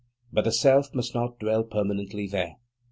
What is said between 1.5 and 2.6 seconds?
permanently there.